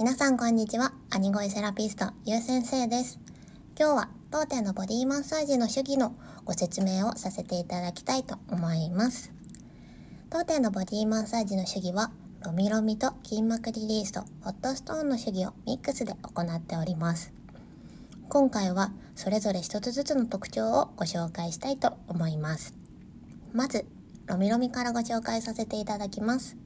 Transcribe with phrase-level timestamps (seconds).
[0.00, 0.94] 皆さんこんにちは。
[1.10, 3.20] アニゴイセラピスト、ゆう先生です。
[3.78, 6.14] 今日は当店のボディマッサージの主義の
[6.46, 9.30] ご説明をさせていただきたいと思います。
[10.30, 17.34] 当店のボディマッサージの主義は、ロミロミと筋膜リリースとホットストーンの主義をミックスで行っております。
[18.30, 22.74] 今回はそれぞれ一つずつの特徴をご紹介したいと思います。
[23.52, 23.84] まず、
[24.24, 26.56] ロミロミからご紹介させていただきます。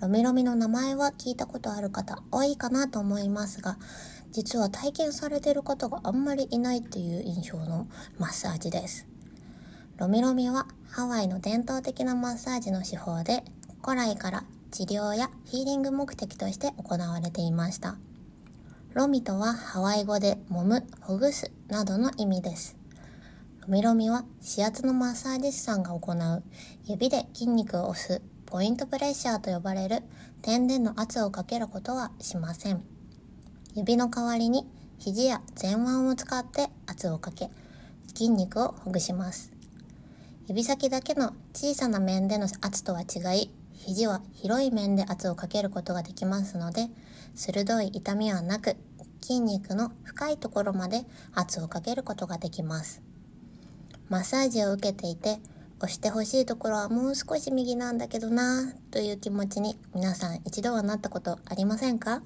[0.00, 3.78] ロミロミの名前は聞いたことある方多いかなと思いますが、
[4.30, 7.88] 実は体験されている方があんまりいないっていう印象の
[8.18, 9.06] マッサージです。
[9.96, 13.42] ロミロミはハワイの伝統的なマッサージの手法で、
[13.82, 17.96] 古来から治療やヒーリング目的として行われていました。
[18.92, 22.76] ロミとはハワイ語で揉む、ほぐすなどの意味です。
[23.62, 26.42] ロミロミは指圧のマッサージ師さんが行う
[26.84, 30.02] 指で筋肉を押すポイントプレッシャーと呼ばれる
[30.40, 32.82] 点での圧をかけることはしません。
[33.74, 34.66] 指の代わりに
[34.98, 37.50] 肘や前腕を使って圧をかけ、
[38.08, 39.52] 筋肉をほぐします。
[40.46, 46.88] 指先だけの小さな面での圧とは違い、肘は広い面で圧をかけることができますので、
[47.34, 48.76] 鋭い痛みはなく、
[49.20, 53.02] 筋肉の深いところまで圧をかけることができます。
[54.08, 55.40] マッサージを受けていて、
[55.78, 62.22] 押してほしいところはもう少し右なんだけどなという気持ちに皆さん一度はなったことありませんか？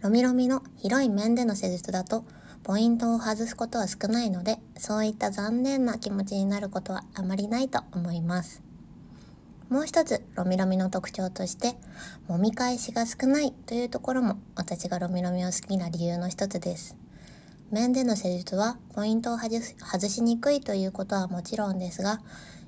[0.00, 2.24] ロミロミの広い面での施術だと
[2.62, 8.62] ポイントを外すことは少ないのでそういった残念な気持ちになることはあまりないと思います。
[9.68, 11.74] もう一つロミロミの特徴として
[12.28, 16.96] 揉み返しが少ないというところも私がロミロミを好きな理由の一つです。
[17.70, 22.20] 面での施術はポイントを外しにくいということはもちろんですが、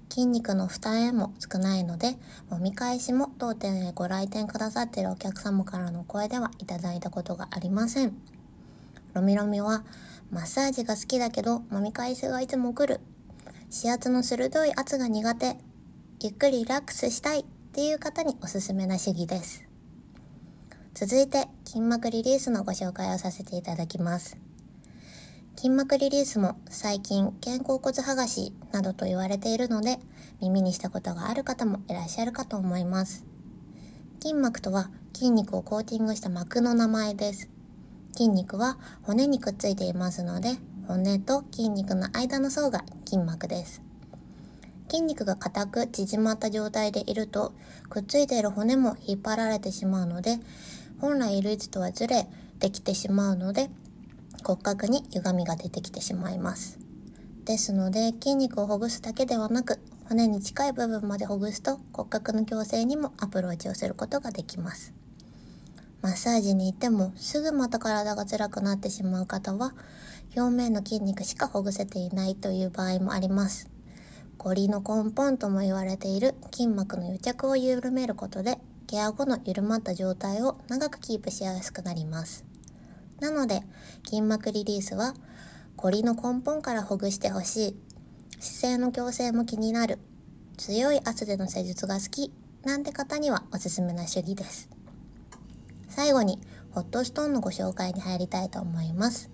[0.08, 2.18] 筋肉の負担も少ないので、
[2.50, 8.14] もみ返しも当店へご来店くださっているお客様からの声ではいただいたことがありません。
[9.14, 9.84] ロミロミは、
[10.30, 13.00] マッサージが好きだけど、もみ返しがいつも来る。
[13.74, 15.56] 指圧の鋭い圧が苦手。
[16.20, 19.64] ゆっくりリラックスしたいっていう方におすすめな主義です。
[20.94, 24.51] 続いて、筋膜リリースのご紹介をさせていただきます。
[25.56, 29.98] 筋膜リリースも最近肩甲骨剥がしなどと言われているので
[30.40, 33.24] 耳にしたことがある方もいらっしゃるかと思います。
[34.20, 37.48] 筋膜とは筋肉をコーティングした膜の名前です。
[38.12, 40.56] 筋肉は骨にくっついていますので
[40.88, 43.82] 骨と筋肉の間の層が筋膜です。
[44.90, 47.54] 筋肉が硬く縮まった状態でいると
[47.88, 50.38] くっついている骨も引っ張られてしまうので
[51.00, 52.26] 本来いる位置とはずれ
[52.58, 53.70] できてしまうので
[54.42, 56.78] 骨格に歪みが出てきてしまいます。
[57.44, 64.92] ですので筋肉をほぐすだけではなく骨に近い部分までほぐすと骨格の矯正にもアプローチをすることができます。
[66.02, 69.72] マッサージに行ってもすぐまた体が辛くなってしまう方は
[70.36, 73.70] 表面の筋肉しかほぐせていないという場合もあります。
[74.38, 82.51] ゴリの根本とも言われている筋膜の癒着を緩めることでケア後の緩まった状態を長くキープしやすくなります。
[83.22, 83.62] なので、
[84.04, 85.14] 筋膜リリースは、
[85.76, 87.76] 凝りの根本からほぐしてほしい、
[88.40, 90.00] 姿勢の矯正も気になる、
[90.56, 92.32] 強い圧での施術が好き、
[92.64, 94.68] なんて方にはおすすめな主義です。
[95.88, 96.40] 最後に、
[96.72, 99.30] ホットストーンのご紹介に入りたいと思います。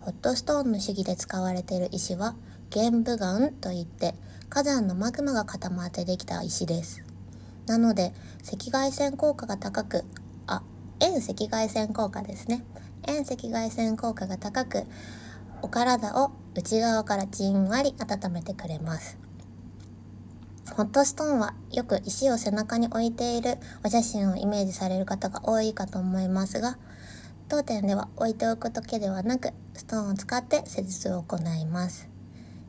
[0.00, 2.34] ホットストーンの主義で使われている石は、
[2.70, 4.16] 玄武岩といって、
[4.48, 7.04] 火山のマグマが固まってできた石です。
[7.66, 8.12] なので、
[8.52, 10.04] 赤外線効果が高く、
[11.02, 12.62] 遠赤外線効果ですね。
[13.08, 14.84] 遠赤外線効果が高く
[15.60, 19.18] お体を内側からじんわり温めてくれます。
[20.76, 26.78] ホットストーンはよく石を背中に置いているお写真をイメージされる方が多いかと思いますが
[27.48, 32.08] 当店では置いておくだけではなくストーンを使って施術を行います。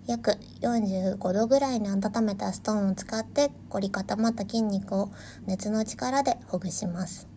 [0.08, 5.12] 約45度ぐらいに温めたストーンを使って凝り固まった筋肉を
[5.46, 7.33] 熱の力でほぐします。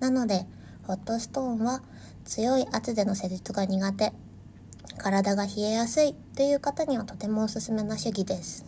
[0.00, 0.46] なので、
[0.86, 1.82] ホットストーンは
[2.24, 4.12] 強い圧での施術が苦手、
[4.98, 8.64] 体が冷えやすいという方にはとてもおすすめな主義です。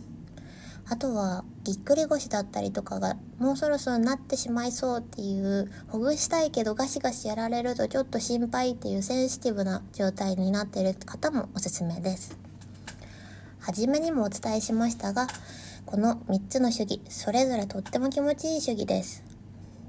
[0.91, 12.37] あとは、ぎっくり腰だったりとかがもうそろそろなってしまいそうっていう、ほぐしたいけどガシガシやられるとちょっと心配っていうセンシティブな状態になっている方もおすすめです。
[13.59, 15.27] はじめにもお伝えしましたが、
[15.85, 19.28] この3つの主義、それぞれとっても気持ちいい主義です。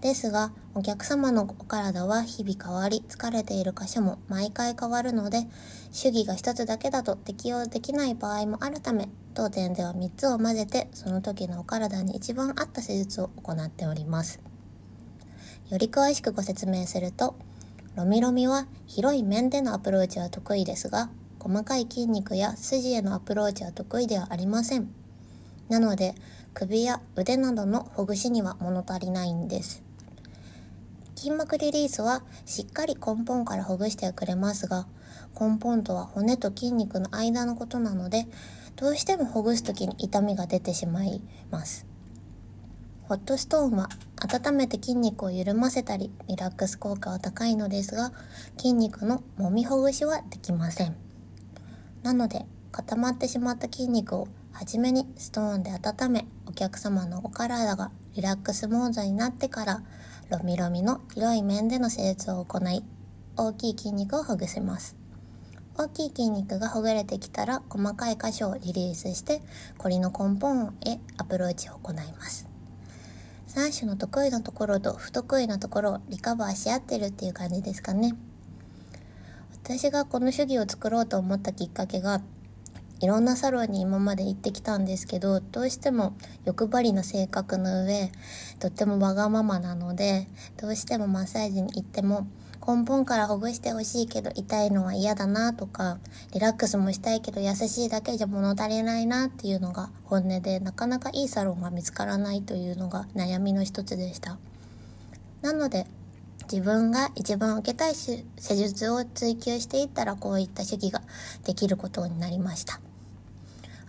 [0.01, 5.47] ですが、お客様のお体は日々変わり、疲れている箇所も毎回変わるので、
[5.93, 14.41] 主義が一つだけだと適用できない場合もあるため、当店では3つを混ぜて、その時のお体に一番合った施術を行っております。
[15.71, 17.37] より詳しくご説明すると
[17.95, 24.93] ロミロミは広い面でのアプローチは得意ですが細かい筋肉や筋へのアプローチは得意ではありません
[25.69, 26.17] なので
[26.55, 29.85] 首や腕などのほぐしには物足りないんです
[31.21, 34.87] 筋膜リリースはしっかり根本からほぐしてくれますが
[35.39, 38.27] 根本とは骨と筋肉の間のことなので
[38.75, 41.21] どうしてもほぐす時に痛みが出てしまい
[41.51, 41.85] ます。
[43.03, 48.13] ホットストーンは温めて筋肉を緩ませたりリラックス効果は高いのですが
[48.57, 50.97] 筋肉の揉みほぐしはできません。
[52.03, 59.83] なので固まってしまった筋肉を初めにストーンで温めお客様のお体がリラックスモードになってから
[60.31, 62.85] ロミロミの広い面での施術を行い
[63.37, 64.95] 大きい筋肉をほぐします。
[65.77, 69.43] 大きい筋肉がほぐれてきたら細かい箇所をリリースして
[69.77, 72.47] コリの根本へアプローチを行います。
[73.49, 78.15] 3種の得意なところと不得意なところをリカバーし合ってるっていう感じですかね。
[79.65, 82.23] 私がこの主義を作ろうと思ったきっかけが
[83.01, 86.15] いろんなサロンに今まで行ってきたんですけどどうしても
[86.45, 88.13] 欲張りな性格の上
[88.59, 90.27] とってもわがままなので
[90.59, 92.27] どうしてもマッサージに行っても
[92.67, 95.99] 根本からほぐしてほしいけど痛いのは嫌だなとか
[96.35, 104.39] リラックスもしたいけど優しいだけじゃ物足りないなっていうのが本音でなかなかいいサロンが見つからないというのが悩みの一つでした。
[105.41, 105.87] なので
[106.53, 111.01] 自分が一番受けたい施術を追求していったらこういった主義が
[111.45, 112.81] できることになりました。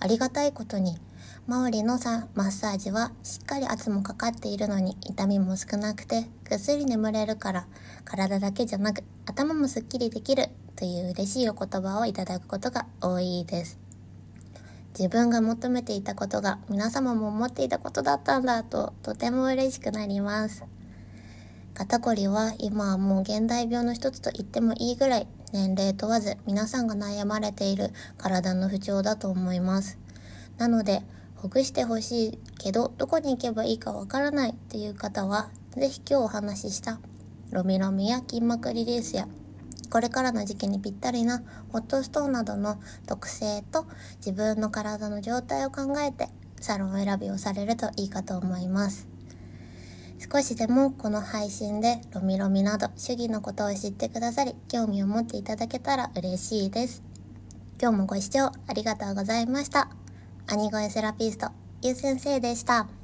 [0.03, 0.97] ありがたいことに
[1.45, 7.67] マオリのさマッサージはしっかり圧もかかっているのに痛みも少なくてぐっすり眠れるから
[8.03, 13.79] 体だけじゃなく頭もすっきりできるという嬉しいお言葉をいただくことが多いです。
[14.97, 20.65] 自分が求めていたことが皆様も思っていたことだったんだととても嬉しくなります。
[21.73, 29.97] 肩こりは今はもう現代病の一つと言ってもいいぐらい年齢問わず皆さんが悩まれている体の不調だと思います。
[30.57, 31.01] なので、
[31.35, 36.99] ほぐしてほしいけど、どこに行けばいいかわからないっていう方は、是非今日お話しした
[37.51, 39.27] ロミロミや筋膜リリースや
[39.89, 43.85] これからの時期にぴったりなホットストーンなどの特性と
[44.17, 46.29] 自分の体の状態を考えて
[46.61, 49.10] サロン選びをされるといいかと思います。
[50.21, 57.01] 少しでもこの配信でロミロミなど主義のことを知ってくださり興味を持っていただけたら嬉しいです。
[57.81, 59.89] 今日もご視聴ありがとうございました。
[60.45, 61.49] 兄声セラピスト、
[61.81, 63.00] ゆう先生でした。